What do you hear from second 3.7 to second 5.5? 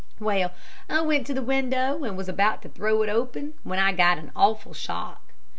I got an awful shock.